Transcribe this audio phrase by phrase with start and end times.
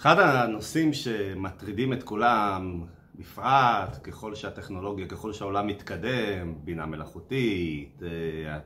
[0.00, 8.58] אחד הנושאים שמטרידים את כולם, בפרט ככל שהטכנולוגיה, ככל שהעולם מתקדם, בינה מלאכותית, אה,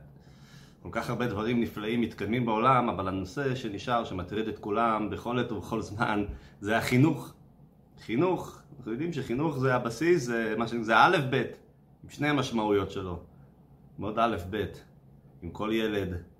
[0.83, 5.51] כל כך הרבה דברים נפלאים מתקדמים בעולם, אבל הנושא שנשאר, שמטריד את כולם בכל עת
[5.51, 6.25] ובכל זמן,
[6.61, 7.33] זה החינוך.
[8.05, 10.73] חינוך, אנחנו יודעים שחינוך זה הבסיס, זה, מה ש...
[10.81, 10.93] זה
[11.31, 11.35] ב',
[12.03, 13.19] עם שני המשמעויות שלו.
[13.99, 14.65] מאוד א' ב',
[15.41, 16.34] עם כל ילד.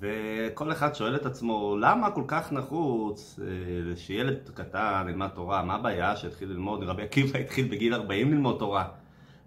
[0.00, 5.62] וכל אחד שואל את עצמו, למה כל כך נחוץ אה, שילד קטן ילמד תורה?
[5.62, 6.82] מה הבעיה שהתחיל ללמוד?
[6.82, 8.88] רבי עקיבא התחיל בגיל 40 ללמוד תורה.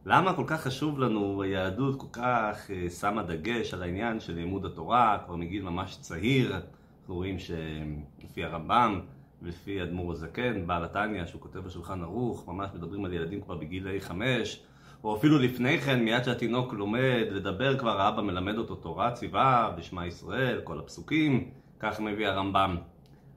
[0.06, 4.66] למה כל כך חשוב לנו, היהדות כל כך אה, שמה דגש על העניין של לימוד
[4.66, 9.00] התורה, כבר מגיל ממש צעיר, אנחנו רואים שלפי הרמב"ם
[9.42, 13.88] ולפי אדמו"ר הזקן, בעל התניא, שהוא כותב בשולחן ערוך, ממש מדברים על ילדים כבר בגיל
[14.00, 14.64] חמש,
[15.04, 20.08] או אפילו לפני כן, מיד שהתינוק לומד לדבר, כבר האבא מלמד אותו תורה, ציווה, בשמע
[20.08, 22.78] ישראל, כל הפסוקים, כך מביא הרמב"ם.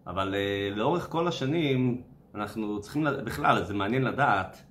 [0.06, 2.02] אבל uh, לאורך כל השנים,
[2.34, 4.62] אנחנו צריכים, בכלל, זה מעניין לדעת,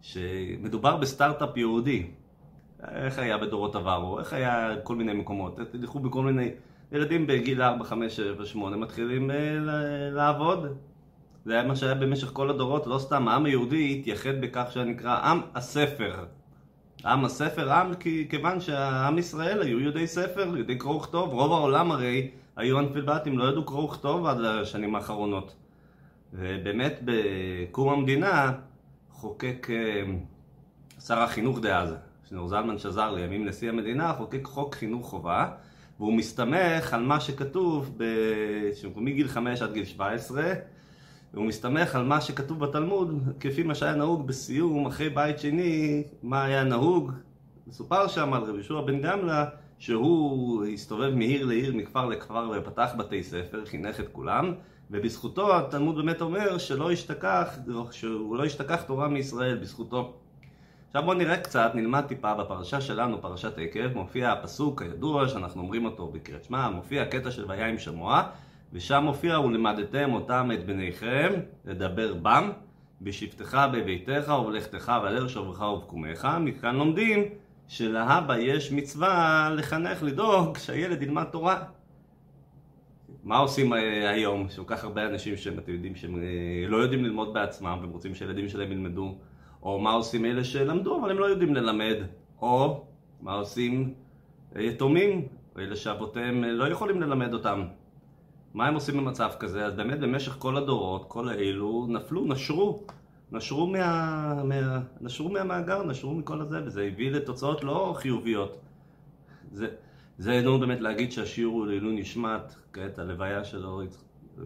[0.00, 2.06] שמדובר בסטארט-אפ יהודי.
[2.88, 6.50] איך היה בדורות עברו, איך היה כל מיני מקומות, תלכו בכל מיני...
[6.92, 9.34] ילדים בגיל 4, 5, 7, 8 מתחילים uh,
[10.12, 10.66] לעבוד.
[11.44, 15.40] זה היה מה שהיה במשך כל הדורות, לא סתם, העם היהודי התייחד בכך שנקרא עם
[15.54, 16.24] הספר.
[17.04, 21.92] עם הספר, עם כי, כיוון שהעם ישראל היו יודעי ספר, יודעי קרוא וכתוב, רוב העולם
[21.92, 25.56] הרי היו אנפילבטים, לא ידעו קרוא וכתוב עד לשנים האחרונות.
[26.32, 28.52] ובאמת בקום המדינה
[29.10, 30.02] חוקק אה,
[31.00, 31.94] שר החינוך דאז,
[32.28, 35.48] שנור זלמן שזר לימים נשיא המדינה, חוקק חוק חינוך חובה,
[35.98, 38.04] והוא מסתמך על מה שכתוב ב...
[38.96, 40.52] מגיל 5 עד גיל 17
[41.34, 46.44] והוא מסתמך על מה שכתוב בתלמוד, כפי מה שהיה נהוג בסיום, אחרי בית שני, מה
[46.44, 47.12] היה נהוג.
[47.66, 49.42] מסופר שם על רבי יהושע בן גמלא,
[49.78, 54.52] שהוא הסתובב מעיר לעיר, מכפר לכפר, ופתח בתי ספר, חינך את כולם,
[54.90, 57.58] ובזכותו התלמוד באמת אומר שלא ישתכח,
[57.90, 60.14] שהוא לא ישתכח תורה מישראל, בזכותו.
[60.86, 65.84] עכשיו בואו נראה קצת, נלמד טיפה בפרשה שלנו, פרשת עקב, מופיע הפסוק הידוע שאנחנו אומרים
[65.84, 68.22] אותו בקריאת שמע, מופיע הקטע של והיה עם שמוע,
[68.72, 71.32] ושם מופיע ולמדתם אותם את בניכם
[71.64, 72.50] לדבר בם
[73.00, 76.28] בשבתך בביתך ובלכתך ועל שוברך ובקומך.
[76.40, 77.24] מכאן לומדים
[77.68, 81.62] שלאבא יש מצווה לחנך, לדאוג שהילד ילמד תורה.
[83.24, 84.46] מה עושים אה, היום?
[84.46, 88.14] יש כל כך הרבה אנשים שאתם יודעים שהם אה, לא יודעים ללמוד בעצמם והם רוצים
[88.14, 89.14] שהילדים שלהם ילמדו.
[89.62, 91.96] או מה עושים אלה שלמדו אבל הם לא יודעים ללמד.
[92.42, 92.84] או
[93.20, 93.94] מה עושים
[94.56, 97.64] יתומים, אלה שאבותיהם לא יכולים ללמד אותם
[98.54, 99.66] מה הם עושים במצב כזה?
[99.66, 102.82] אז באמת במשך כל הדורות, כל האלו נפלו, נשרו.
[103.32, 108.58] נשרו, מה, מה, נשרו מהמאגר, נשרו מכל הזה, וזה הביא לתוצאות לא חיוביות.
[109.52, 109.68] זה,
[110.18, 113.82] זה נו באמת להגיד שהשיעור הוא לעילוי נשמת, כעת הלוויה שלו,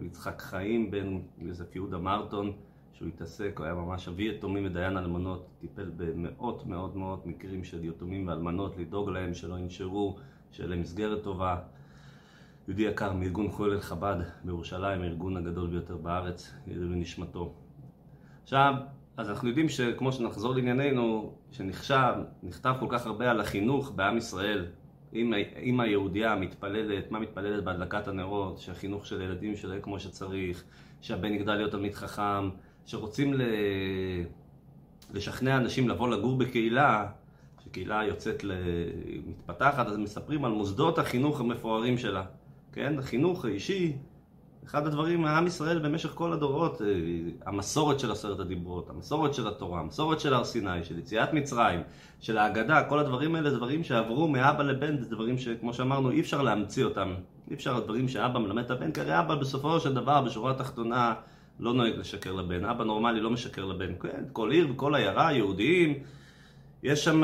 [0.03, 2.53] יצחק חיים בן יוזף יהודה מרטון,
[2.93, 7.85] שהוא התעסק, הוא היה ממש אבי יתומים ודיין אלמנות, טיפל במאות מאות מאות מקרים של
[7.85, 10.17] יתומים ואלמנות, לדאוג להם שלא ינשרו,
[10.51, 11.59] שיהיה להם מסגרת טובה.
[12.69, 17.55] יהודי יקר מארגון כולל חב"ד בירושלים, הארגון הגדול ביותר בארץ, ידעו לנשמתו.
[18.43, 18.75] עכשיו,
[19.17, 24.67] אז אנחנו יודעים שכמו שנחזור לענייננו, שנחשב, נכתב כל כך הרבה על החינוך בעם ישראל,
[25.57, 30.65] אימא יהודייה מתפללת, מה מתפללת בהדלקת הנרות, שהחינוך של הילדים שלה כמו שצריך,
[31.01, 32.51] שהבן יגדל להיות תלמיד חכם,
[32.87, 33.43] שרוצים ל...
[35.13, 37.07] לשכנע אנשים לבוא לגור בקהילה,
[37.65, 38.53] שקהילה יוצאת, ל...
[39.27, 42.25] מתפתחת, אז מספרים על מוסדות החינוך המפוארים שלה.
[42.75, 43.93] כן, החינוך האישי,
[44.67, 46.87] אחד הדברים, עם ישראל במשך כל הדורות, אה,
[47.47, 51.81] המסורת של עשרת הדיברות, המסורת של התורה, המסורת של הר סיני, של יציאת מצרים,
[52.21, 56.43] של ההגדה, כל הדברים האלה דברים שעברו מאבא לבן, זה דברים שכמו שאמרנו אי אפשר
[56.43, 57.15] להמציא אותם,
[57.51, 61.15] אי אפשר דברים שאבא מלמד את הבן, כי הרי אבא בסופו של דבר, בשורה התחתונה,
[61.61, 65.95] לא נוהג לשקר לבן, אבא נורמלי לא משקר לבן, כן, כל עיר וכל עיירה, יהודיים,
[66.83, 67.23] יש שם...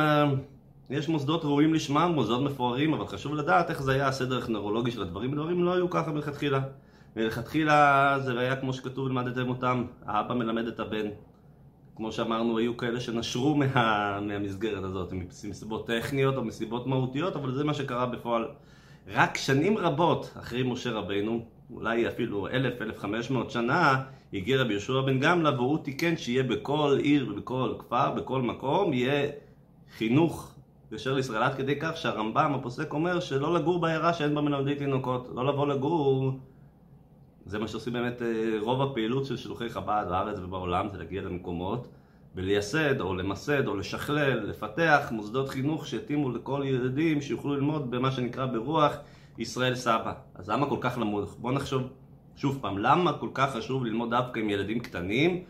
[0.91, 5.03] יש מוסדות ראויים לשמם, מוסדות מפוארים, אבל חשוב לדעת איך זה היה הסדר הכנרולוגי של
[5.03, 5.33] הדברים.
[5.33, 6.61] הדברים לא היו ככה מלכתחילה.
[7.17, 11.07] מלכתחילה זה היה כמו שכתוב, למדתם אותם, האבא מלמד את הבן.
[11.97, 15.13] כמו שאמרנו, היו כאלה שנשרו מה, מהמסגרת הזאת,
[15.49, 18.49] מסיבות טכניות או מסיבות מהותיות, אבל זה מה שקרה בפועל.
[19.09, 24.03] רק שנים רבות אחרי משה רבינו, אולי אפילו אלף, אלף חמש מאות שנה,
[24.33, 29.29] הגיע רבי יהושע בן גמלא והוא תיקן שיהיה בכל עיר, בכל כפר, בכל מקום, יהיה
[29.97, 30.55] חינוך
[30.93, 35.29] ישר לישראל, עד כדי כך שהרמב"ם, הפוסק, אומר שלא לגור בעיירה שאין בה מלמדי תינוקות,
[35.35, 36.33] לא לבוא לגור,
[37.47, 41.89] זה מה שעושים באמת אה, רוב הפעילות של שלוחי חב"ד בארץ ובעולם, זה להגיע למקומות
[42.35, 48.47] ולייסד או למסד או לשכלל, לפתח מוסדות חינוך שיתאימו לכל ילדים שיוכלו ללמוד במה שנקרא
[48.47, 48.93] ברוח
[49.39, 50.13] ישראל סבא.
[50.35, 51.29] אז למה כל כך למוד?
[51.39, 51.83] בואו נחשוב
[52.37, 55.45] שוב פעם, למה כל כך חשוב ללמוד דווקא עם ילדים קטנים,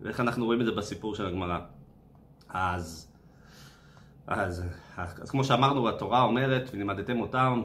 [0.00, 1.58] ואיך אנחנו רואים את זה בסיפור של הגמרא.
[2.48, 3.12] אז,
[4.26, 4.64] אז,
[4.96, 7.62] אז כמו שאמרנו, התורה אומרת, ולימדתם אותם,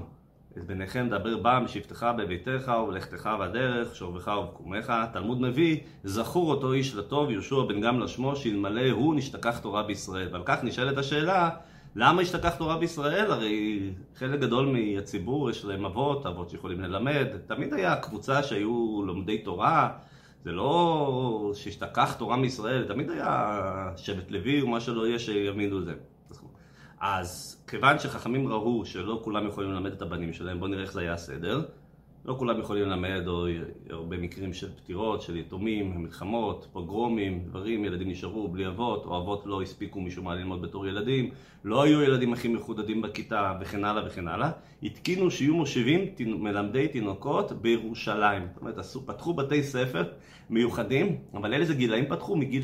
[0.57, 4.93] את בניכם דבר בם בשבתך בביתך ובלכתך בדרך, שורבך ובקומך.
[5.13, 10.27] תלמוד מביא, זכור אותו איש לטוב, יהושע בן גמלא שמו, שאלמלא הוא נשתכח תורה בישראל.
[10.31, 11.49] ועל כך נשאלת השאלה,
[11.95, 13.31] למה השתכח תורה בישראל?
[13.31, 13.79] הרי
[14.15, 17.27] חלק גדול מהציבור יש להם אבות, אבות שיכולים ללמד.
[17.47, 19.89] תמיד היה קבוצה שהיו לומדי תורה.
[20.43, 25.93] זה לא שהשתכח תורה מישראל, תמיד היה שבט לוי או מה שלא יהיה שיאמינו לזה.
[26.99, 31.01] אז כיוון שחכמים ראו שלא כולם יכולים ללמד את הבנים שלהם, בואו נראה איך זה
[31.01, 31.65] היה הסדר.
[32.25, 33.47] לא כולם יכולים ללמד, או
[33.89, 39.45] הרבה מקרים של פטירות, של יתומים, מלחמות, פוגרומים, דברים, ילדים נשארו בלי אבות, או אבות
[39.45, 41.29] לא הספיקו משום מה ללמוד בתור ילדים,
[41.63, 44.51] לא היו ילדים הכי מחודדים בכיתה, וכן הלאה וכן הלאה.
[44.83, 48.43] התקינו שיהיו מושיבים מלמדי תינוקות בירושלים.
[48.53, 50.03] זאת אומרת, עשו, פתחו בתי ספר
[50.49, 52.35] מיוחדים, אבל איזה גילאים פתחו?
[52.35, 52.63] מגיל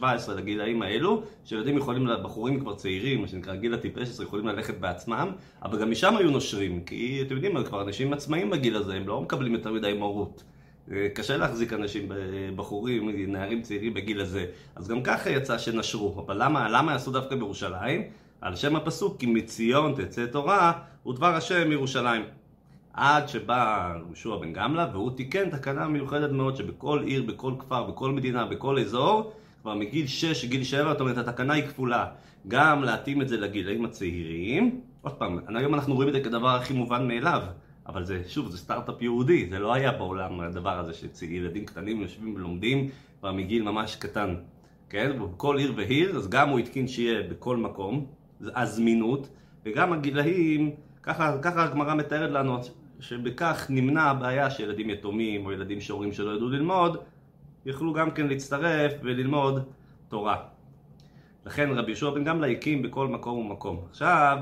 [0.00, 0.02] 16-17
[0.36, 5.32] לגילאים האלו, שילדים יכולים, בחורים כבר צעירים, מה שנקרא גיל הטיפש, יכולים ללכת בעצמם,
[5.62, 9.20] אבל גם משם היו נושרים, כי אתם יודעים, כבר אנשים עצמאים בגיל הזה, הם לא
[9.20, 10.42] מקבלים יותר מדי מורות.
[11.14, 12.12] קשה להחזיק אנשים,
[12.56, 14.46] בחורים, נערים צעירים בגיל הזה.
[14.76, 16.24] אז גם ככה יצא שנשרו.
[16.26, 18.02] אבל למה, למה עשו דווקא בירושלים?
[18.40, 20.72] על שם הפסוק, כי מציון תצא תורה,
[21.06, 22.22] ודבר השם מירושלים.
[22.92, 28.10] עד שבא יהושע בן גמלא, והוא תיקן תקנה מיוחדת מאוד, שבכל עיר, בכל כפר, בכל
[28.10, 32.06] מדינה, בכל אזור, כבר מגיל 6, גיל 7, זאת אומרת, התקנה היא כפולה.
[32.48, 34.80] גם להתאים את זה לגילאים הצעירים.
[35.02, 37.42] עוד פעם, היום אנחנו רואים את זה כדבר הכי מובן מאליו.
[37.88, 42.34] אבל זה, שוב, זה סטארט-אפ יהודי, זה לא היה בעולם הדבר הזה שילדים קטנים יושבים
[42.34, 42.88] ולומדים
[43.20, 44.34] כבר מגיל ממש קטן,
[44.90, 45.18] כן?
[45.22, 48.06] בכל עיר ועיר, אז גם הוא התקין שיהיה בכל מקום,
[48.40, 49.28] הזמינות,
[49.64, 50.70] וגם הגילאים,
[51.02, 52.58] ככה, ככה הגמרא מתארת לנו,
[53.00, 56.96] שבכך נמנע הבעיה שילדים יתומים או ילדים שהורים שלא ידעו ללמוד,
[57.66, 59.64] יוכלו גם כן להצטרף וללמוד
[60.08, 60.36] תורה.
[61.46, 63.84] לכן רבי יהושע בן גמלא הקים בכל מקום ומקום.
[63.90, 64.38] עכשיו,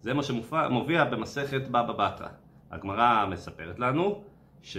[0.00, 2.28] זה מה שמופיע במסכת בבא בתרא.
[2.70, 4.22] הגמרא מספרת לנו
[4.62, 4.76] ש...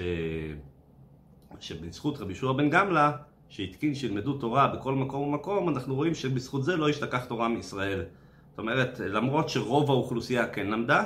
[1.59, 3.01] שבזכות רבי יהושע בן גמלא,
[3.49, 8.03] שהתקין שילמדו תורה בכל מקום ומקום, אנחנו רואים שבזכות זה לא השתכח תורה מישראל.
[8.49, 11.03] זאת אומרת, למרות שרוב האוכלוסייה כן למדה,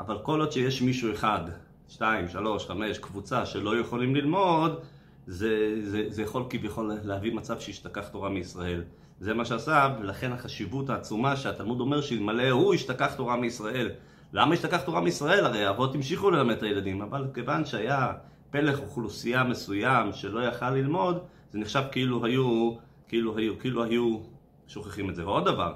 [0.00, 1.40] אבל כל עוד שיש מישהו אחד,
[1.88, 4.80] שתיים, שלוש, חמש, קבוצה שלא יכולים ללמוד,
[5.26, 8.82] זה, זה, זה יכול כביכול להביא מצב שישתכח תורה מישראל.
[9.20, 13.90] זה מה שעשה, ולכן החשיבות העצומה שהתלמוד אומר שאלמלא הוא ישתכח תורה מישראל.
[14.32, 15.44] למה השתכח תורה מישראל?
[15.44, 18.12] הרי האבות המשיכו ללמד את הילדים, אבל כיוון שהיה
[18.50, 21.18] פלח אוכלוסייה מסוים שלא יכל ללמוד,
[21.50, 22.72] זה נחשב כאילו היו,
[23.08, 24.18] כאילו היו, כאילו היו
[24.66, 25.26] שוכחים את זה.
[25.26, 25.74] ועוד דבר,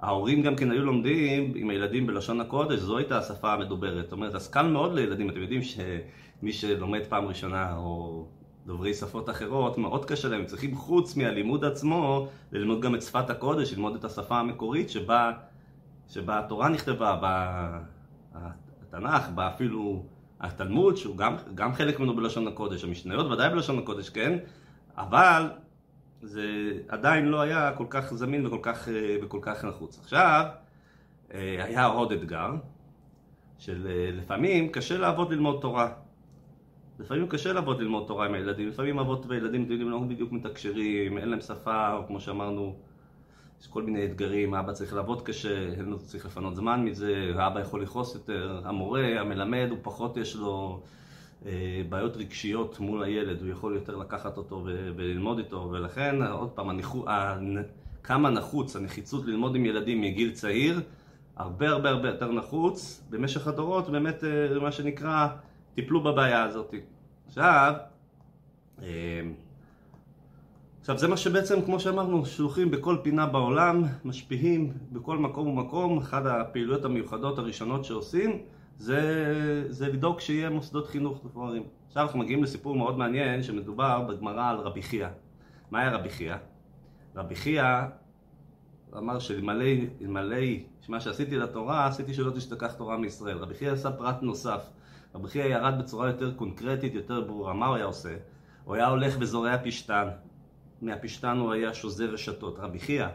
[0.00, 4.04] ההורים גם כן היו לומדים עם הילדים בלשון הקודש, זו הייתה השפה המדוברת.
[4.04, 8.24] זאת אומרת, אז קל מאוד לילדים, אתם יודעים שמי שלומד פעם ראשונה או
[8.66, 13.72] דוברי שפות אחרות, מאוד קשה להם, צריכים חוץ מהלימוד עצמו, ללמוד גם את שפת הקודש,
[13.72, 15.32] ללמוד את השפה המקורית שבה
[16.08, 17.18] שבה התורה נכתבה,
[18.32, 20.04] בתנ"ך, בה אפילו
[20.40, 24.38] התלמוד, שהוא גם, גם חלק ממנו בלשון הקודש, המשניות ודאי בלשון הקודש, כן?
[24.96, 25.50] אבל
[26.22, 28.88] זה עדיין לא היה כל כך זמין וכל כך,
[29.22, 29.98] וכל כך נחוץ.
[30.02, 30.46] עכשיו,
[31.30, 32.50] היה עוד אתגר,
[33.58, 35.92] שלפעמים קשה לעבוד ללמוד תורה.
[36.98, 41.40] לפעמים קשה לעבוד ללמוד תורה עם הילדים, לפעמים אבות וילדים לא בדיוק מתקשרים, אין להם
[41.40, 42.76] שפה, או כמו שאמרנו,
[43.60, 47.82] יש כל מיני אתגרים, האבא צריך לעבוד קשה, הוא צריך לפנות זמן מזה, האבא יכול
[47.82, 50.80] לכעוס יותר, המורה, המלמד, הוא פחות יש לו
[51.46, 56.50] אה, בעיות רגשיות מול הילד, הוא יכול יותר לקחת אותו ו- וללמוד איתו, ולכן, עוד
[56.50, 57.04] פעם, הניחו,
[58.02, 60.80] כמה נחוץ הנחיצות ללמוד עם ילדים מגיל צעיר,
[61.36, 65.28] הרבה הרבה הרבה יותר נחוץ, במשך הדורות באמת, אה, מה שנקרא,
[65.74, 66.74] טיפלו בבעיה הזאת.
[67.28, 67.74] עכשיו,
[68.82, 69.20] אה,
[70.88, 76.22] עכשיו זה מה שבעצם, כמו שאמרנו, שלוחים בכל פינה בעולם, משפיעים בכל מקום ומקום, אחת
[76.26, 78.42] הפעילויות המיוחדות הראשונות שעושים
[78.78, 81.62] זה, זה לדאוג שיהיה מוסדות חינוך מפוארים.
[81.86, 85.08] עכשיו אנחנו מגיעים לסיפור מאוד מעניין שמדובר בגמרא על רבי חייא.
[85.70, 86.36] מה היה רבי חייא?
[87.16, 87.64] רבי חייא
[88.96, 89.66] אמר שאלמלא
[90.88, 93.38] מה שעשיתי לתורה, עשיתי שלא תשתכח תורה מישראל.
[93.38, 94.70] רבי חייא עשה פרט נוסף.
[95.14, 97.52] רבי חייא ירד בצורה יותר קונקרטית, יותר ברורה.
[97.54, 98.16] מה הוא היה עושה?
[98.64, 100.08] הוא היה הולך וזורע פשתן.
[100.82, 102.58] מהפשתן הוא היה שוזה רשתות.
[102.58, 103.06] רבי חייא,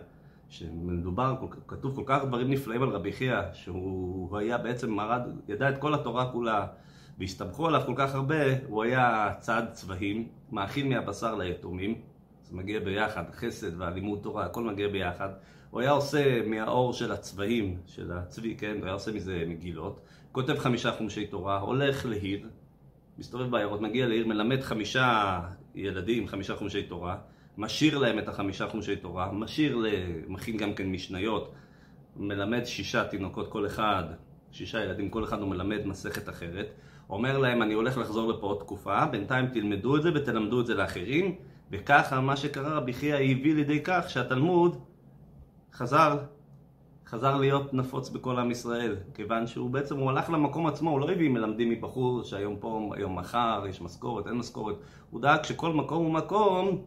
[0.49, 1.35] שמדובר,
[1.67, 5.93] כתוב כל כך דברים נפלאים על רבי חייא, שהוא היה בעצם מרד, ידע את כל
[5.93, 6.67] התורה כולה,
[7.19, 12.01] והסתמכו עליו כל כך הרבה, הוא היה צעד צבעים, מאכיל מהבשר ליתומים,
[12.43, 15.29] זה מגיע ביחד, חסד והלימוד תורה, הכל מגיע ביחד.
[15.69, 19.99] הוא היה עושה מהאור של הצבעים, של הצבי, כן, הוא היה עושה מזה מגילות,
[20.31, 22.47] כותב חמישה חומשי תורה, הולך להיל,
[23.17, 25.39] מסתובב בעיירות, מגיע לעיר, מלמד חמישה
[25.75, 27.17] ילדים, חמישה חומשי תורה,
[27.57, 29.85] משאיר להם את החמישה חומשי תורה, משאיר,
[30.27, 31.53] מכין גם כן משניות,
[32.17, 34.03] מלמד שישה תינוקות כל אחד,
[34.51, 36.67] שישה ילדים, כל אחד הוא מלמד מסכת אחרת,
[37.09, 40.73] אומר להם אני הולך לחזור לפה עוד תקופה, בינתיים תלמדו את זה ותלמדו את זה
[40.73, 41.35] לאחרים,
[41.71, 44.77] וככה מה שקרה רבי חייא הביא לידי כך שהתלמוד
[45.73, 46.17] חזר,
[47.07, 51.11] חזר להיות נפוץ בכל עם ישראל, כיוון שהוא בעצם, הוא הלך למקום עצמו, הוא לא
[51.11, 54.75] הביא מלמדים מבחור שהיום פה, היום מחר, יש משכורת, אין משכורת,
[55.11, 56.85] הוא דאג שכל מקום ומקום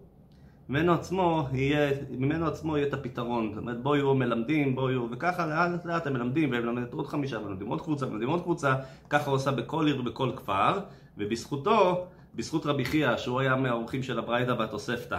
[0.68, 3.52] ממנו עצמו יהיה, ממנו עצמו יהיה את הפתרון.
[3.54, 7.06] זאת אומרת, בואו יהיו מלמדים, בואו יהיו, וככה לאט לאט הם מלמדים, והם מלמדים עוד
[7.06, 8.74] חמישה, מלמדים עוד קבוצה, מלמדים עוד קבוצה,
[9.10, 10.78] ככה הוא עושה בכל עיר ובכל כפר,
[11.18, 15.18] ובזכותו, בזכות רבי חייא, שהוא היה מהאורחים של הברייתא והתוספתא,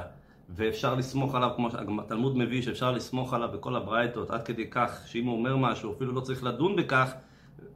[0.50, 5.26] ואפשר לסמוך עליו, כמו שהתלמוד מביא, שאפשר לסמוך עליו בכל הברייתות, עד כדי כך שאם
[5.26, 7.14] הוא אומר משהו, אפילו לא צריך לדון בכך,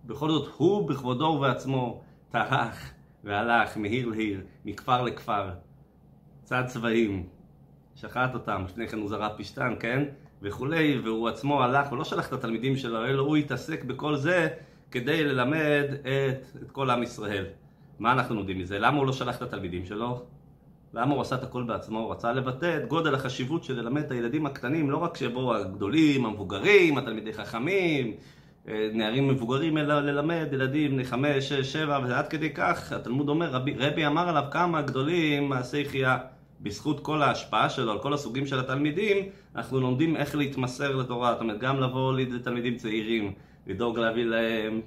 [0.05, 2.01] בכל זאת הוא בכבודו ובעצמו
[2.31, 2.91] טרח
[3.23, 5.49] והלך מעיר לעיר, מכפר לכפר,
[6.43, 7.23] צד צבעים,
[7.95, 10.03] שחט אותם, לפני כן הוא זרע פשתן, כן?
[10.41, 14.47] וכולי, והוא עצמו הלך, הוא לא שלח את התלמידים שלו, אלא הוא התעסק בכל זה
[14.91, 17.45] כדי ללמד את, את כל עם ישראל.
[17.99, 18.79] מה אנחנו לומדים מזה?
[18.79, 20.25] למה הוא לא שלח את התלמידים שלו?
[20.93, 21.99] למה הוא עשה את הכל בעצמו?
[21.99, 26.25] הוא רצה לבטא את גודל החשיבות של ללמד את הילדים הקטנים, לא רק שיבואו הגדולים,
[26.25, 28.13] המבוגרים, התלמידי חכמים,
[28.67, 33.49] אה, נערים מבוגרים, אלא ללמד ילדים בני חמש, שש, שבע, ועד כדי כך, התלמוד אומר,
[33.49, 36.17] רבי, רבי אמר עליו כמה גדולים מעשי חייה.
[36.61, 39.17] בזכות כל ההשפעה שלו על כל הסוגים של התלמידים,
[39.55, 43.33] אנחנו לומדים איך להתמסר לתורה, זאת אומרת, גם לבוא לתלמידים צעירים,
[43.67, 44.81] לדאוג להביא להם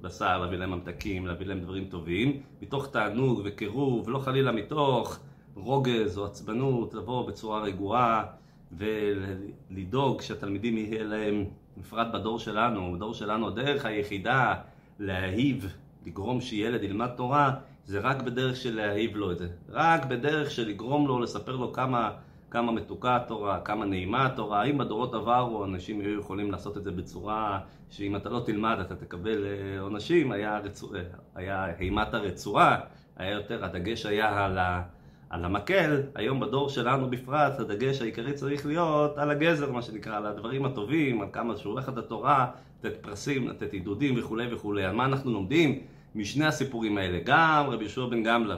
[0.00, 5.18] בשר, להביא להם ממתקים, להביא להם דברים טובים, מתוך תענוג וקירוב, לא חלילה מתוך
[5.54, 8.24] רוגז או עצבנות, לבוא בצורה רגועה
[8.72, 11.44] ולדאוג שהתלמידים יהיה להם,
[11.76, 14.54] בפרט בדור שלנו, בדור שלנו הדרך היחידה
[14.98, 15.74] להאהיב,
[16.06, 17.54] לגרום שילד ילמד תורה,
[17.88, 19.48] זה רק בדרך של להאהיב לו את זה.
[19.68, 22.10] רק בדרך של לגרום לו, לספר לו כמה,
[22.50, 24.60] כמה מתוקה התורה, כמה נעימה התורה.
[24.60, 28.96] האם בדורות עברו אנשים היו יכולים לעשות את זה בצורה שאם אתה לא תלמד אתה
[28.96, 30.90] תקבל אה, עונשים, היה, רצוע,
[31.34, 32.80] היה אימת הרצועה,
[33.16, 34.82] היה יותר, הדגש היה על, ה,
[35.30, 36.02] על המקל.
[36.14, 41.20] היום בדור שלנו בפרט, הדגש העיקרי צריך להיות על הגזר, מה שנקרא, על הדברים הטובים,
[41.20, 44.84] על כמה הולך את התורה, לתת פרסים, לתת עידודים וכולי וכולי.
[44.84, 45.80] על מה אנחנו לומדים?
[46.14, 48.56] משני הסיפורים האלה, גם רבי יהושע בן גמלא,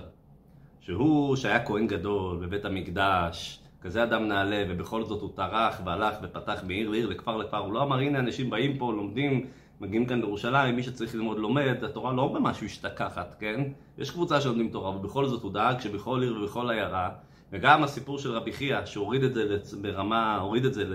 [0.80, 6.60] שהוא שהיה כהן גדול בבית המקדש, כזה אדם נעלה, ובכל זאת הוא טרח והלך ופתח
[6.66, 9.46] מעיר לעיר, לכפר לכפר, הוא לא אמר הנה אנשים באים פה, לומדים,
[9.80, 13.60] מגיעים כאן לירושלים, מי שצריך ללמוד לומד, התורה לא במשהו השתכחת, כן?
[13.98, 17.10] יש קבוצה שלומדים תורה, ובכל זאת הוא דאג שבכל עיר ובכל עיירה,
[17.52, 20.94] וגם הסיפור של רבי חייא, שהוריד את זה ברמה, הוריד את זה ל...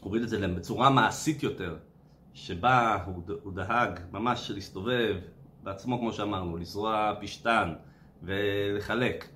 [0.00, 1.76] הוריד את זה בצורה מעשית יותר,
[2.36, 5.16] שבה הוא, הוא דאג ממש להסתובב
[5.62, 7.72] בעצמו, כמו שאמרנו, לזרוע פשתן
[8.22, 9.28] ולחלק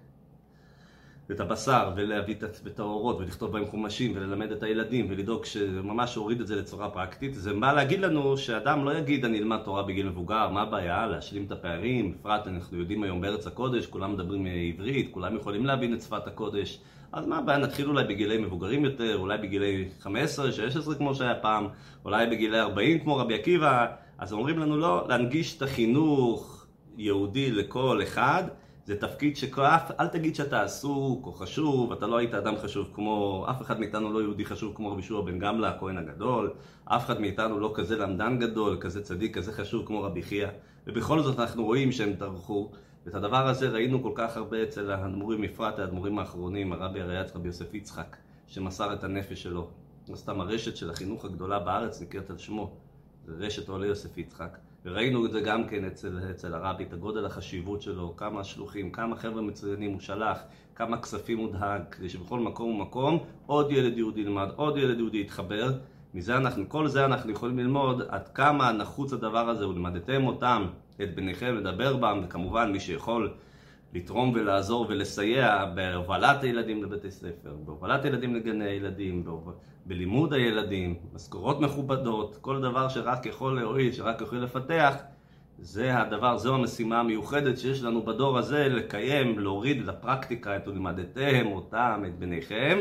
[1.32, 2.34] את הבשר ולהביא
[2.66, 7.34] את האורות ולכתוב בהם חומשים וללמד את הילדים ולדאוג שממש הוריד את זה לצורה פרקטית
[7.34, 11.06] זה בא להגיד לנו שאדם לא יגיד אני אלמד תורה בגיל מבוגר, מה הבעיה?
[11.06, 15.94] להשלים את הפערים, בפרט אנחנו יודעים היום בארץ הקודש, כולם מדברים עברית, כולם יכולים להבין
[15.94, 16.80] את שפת הקודש.
[17.12, 21.66] אז מה הבעיה, נתחיל אולי בגילי מבוגרים יותר, אולי בגילי 15, 16 כמו שהיה פעם,
[22.04, 23.86] אולי בגילי 40 כמו רבי עקיבא,
[24.18, 28.44] אז אומרים לנו לא, להנגיש את החינוך יהודי לכל אחד,
[28.84, 33.46] זה תפקיד שכף, אל תגיד שאתה עסוק או חשוב, אתה לא היית אדם חשוב כמו,
[33.50, 36.52] אף אחד מאיתנו לא יהודי חשוב כמו רבי שועה בן גמלא, הכהן הגדול,
[36.84, 40.48] אף אחד מאיתנו לא כזה למדן גדול, כזה צדיק, כזה חשוב כמו רבי חייא,
[40.86, 42.70] ובכל זאת אנחנו רואים שהם טרחו.
[43.06, 47.48] ואת הדבר הזה ראינו כל כך הרבה אצל האדמו"רים, בפרט האדמו"רים האחרונים, הרבי הרי"צ רבי
[47.48, 49.70] יוסף יצחק, שמסר את הנפש שלו.
[50.08, 52.76] לא סתם הרשת של החינוך הגדולה בארץ נקראת על שמו,
[53.28, 54.58] רשת עולי יוסף יצחק.
[54.84, 59.16] וראינו את זה גם כן אצל, אצל הרבי, את הגודל החשיבות שלו, כמה שלוחים, כמה
[59.16, 60.38] חבר'ה מצוינים הוא שלח,
[60.74, 65.20] כמה כספים הוא דאג, כדי שבכל מקום ומקום עוד ילד יהודי ילמד, עוד ילד יהודי
[65.20, 65.72] יתחבר.
[66.14, 70.66] מזה אנחנו, כל זה אנחנו יכולים ללמוד עד כמה נחוץ הדבר הזה, ולמדתם אותם
[71.02, 73.32] את בניכם לדבר בם, וכמובן מי שיכול
[73.94, 79.24] לתרום ולעזור ולסייע בהובלת הילדים לבתי ספר, בהובלת הילדים לגני הילדים,
[79.86, 84.94] בלימוד הילדים, משכורות מכובדות, כל דבר שרק יכול להועיל, שרק יכול לפתח,
[85.58, 92.02] זה הדבר, זו המשימה המיוחדת שיש לנו בדור הזה לקיים, להוריד לפרקטיקה את ולמדתם אותם,
[92.06, 92.78] את בניכם,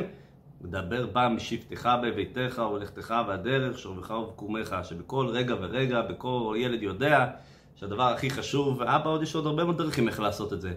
[0.61, 7.27] לדבר בם משבתך בביתך ולכתך והדרך, שורבך ובקומך, שבכל רגע ורגע, בכל ילד יודע
[7.75, 10.73] שהדבר הכי חשוב, ואבא עוד יש עוד הרבה מאוד דרכים איך לעשות את זה.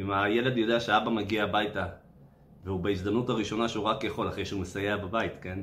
[0.00, 1.86] אם הילד יודע שאבא מגיע הביתה,
[2.64, 5.58] והוא בהזדמנות הראשונה שהוא רק יכול, אחרי שהוא מסייע בבית, כן?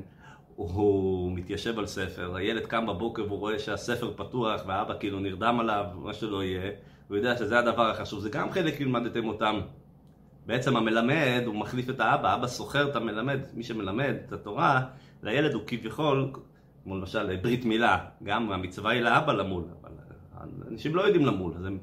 [0.56, 5.84] הוא מתיישב על ספר, הילד קם בבוקר והוא רואה שהספר פתוח והאבא כאילו נרדם עליו,
[5.94, 6.70] מה שלא יהיה,
[7.08, 8.20] הוא יודע שזה הדבר החשוב.
[8.20, 9.60] זה גם חלק לימדתם אותם.
[10.46, 14.86] בעצם המלמד, הוא מחליף את האבא, האבא סוחר את המלמד, מי שמלמד את התורה,
[15.22, 16.30] לילד הוא כביכול,
[16.84, 19.92] כמו למשל ברית מילה, גם המצווה היא לאבא למול, אבל
[20.70, 21.78] אנשים לא יודעים למול, אז הם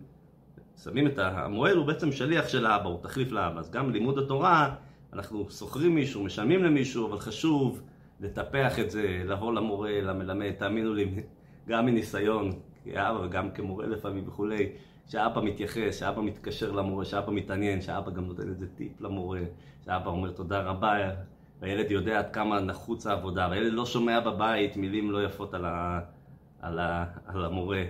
[0.84, 4.76] שמים את המוהל, הוא בעצם שליח של האבא, הוא תחליף לאבא, אז גם לימוד התורה,
[5.14, 7.82] אנחנו שוכרים מישהו, משלמים למישהו, אבל חשוב
[8.20, 11.12] לטפח את זה, לבוא למורה, למלמד, תאמינו לי,
[11.68, 12.52] גם מניסיון,
[12.84, 14.70] כאבא וגם כמורה לפעמים וכולי,
[15.08, 19.40] שאבא מתייחס, שאבא מתקשר למורה, שאבא מתעניין, שאבא גם נותן איזה טיפ למורה,
[19.86, 20.96] שאבא אומר תודה רבה,
[21.62, 26.00] והילד יודע עד כמה נחוץ העבודה, והילד לא שומע בבית מילים לא יפות על, ה,
[26.62, 27.84] על, ה, על המורה.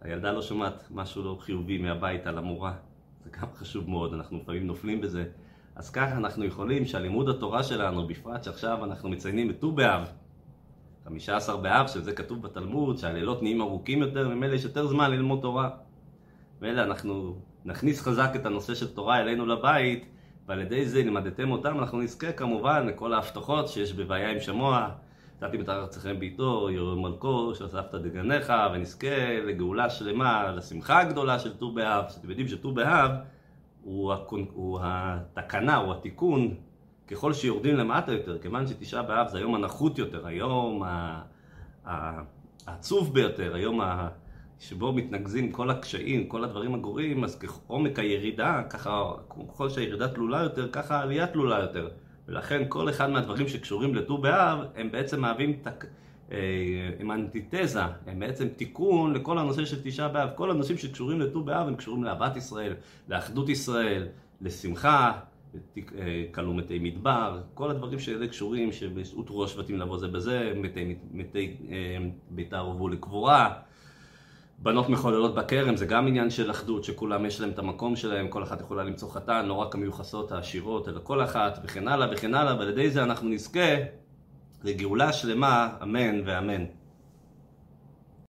[0.00, 2.72] הילדה לא שומעת משהו לא חיובי מהבית על המורה.
[3.24, 5.24] זה גם חשוב מאוד, אנחנו לפעמים נופלים בזה.
[5.76, 10.12] אז ככה אנחנו יכולים שהלימוד התורה שלנו, בפרט שעכשיו אנחנו מציינים את ט"ו באב,
[11.04, 15.70] 15 באב, שזה כתוב בתלמוד, שהלילות נהיים ארוכים יותר, ממילא יש יותר זמן ללמוד תורה.
[16.60, 20.08] ואלה אנחנו נכניס חזק את הנושא של תורה אלינו לבית,
[20.46, 24.88] ועל ידי זה לימדתם אותם, אנחנו נזכה כמובן לכל ההבטחות שיש בבעיה עם שמוע,
[25.42, 31.72] נתתי את ארצכם ביתו, יום מלכו, שאספת דגניך, ונזכה לגאולה שלמה, לשמחה הגדולה של ט"ו
[31.72, 33.10] באב, שאתם יודעים שט"ו באב
[33.82, 34.46] הוא, הקונ...
[34.52, 36.54] הוא התקנה, הוא התיקון,
[37.06, 40.82] ככל שיורדים למטה יותר, כיוון שתשעה באב זה היום הנחות יותר, היום
[42.66, 44.08] העצוב ביותר, היום ה...
[44.60, 49.12] שבו מתנקזים כל הקשיים, כל הדברים הגורים, אז כעומק הירידה, ככה,
[49.48, 51.88] ככל שהירידה תלולה יותר, ככה העלייה תלולה יותר.
[52.28, 55.84] ולכן כל אחד מהדברים שקשורים לט"ו באב, הם בעצם מהווים תק...
[56.32, 60.28] אה, הם אנטיתזה, הם בעצם תיקון לכל הנושא של תשעה באב.
[60.34, 62.74] כל הנושאים שקשורים לט"ו באב הם קשורים לאהבת ישראל,
[63.08, 64.08] לאחדות ישראל,
[64.40, 65.12] לשמחה,
[66.32, 71.98] כלו מתי מדבר, כל הדברים שאלה קשורים, שהותרו השבטים לבוא זה בזה, מתי, מתי אה,
[72.30, 73.60] ביתר הובאו לקבורה.
[74.62, 78.42] בנות מחוללות בכרם זה גם עניין של אחדות, שכולם יש להם את המקום שלהם, כל
[78.42, 82.56] אחת יכולה למצוא חתן, לא רק המיוחסות העשירות, אלא כל אחת, וכן הלאה וכן הלאה,
[82.58, 83.74] ועל ידי זה אנחנו נזכה
[84.64, 86.64] לגאולה שלמה, אמן ואמן.